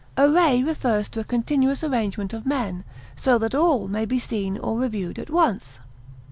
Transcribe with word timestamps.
Array 0.17 0.63
refers 0.63 1.07
to 1.09 1.19
a 1.19 1.23
continuous 1.23 1.83
arrangement 1.83 2.33
of 2.33 2.43
men, 2.43 2.83
so 3.15 3.37
that 3.37 3.53
all 3.53 3.87
may 3.87 4.03
be 4.05 4.17
seen 4.17 4.57
or 4.57 4.79
reviewed 4.79 5.19
at 5.19 5.29
once. 5.29 5.79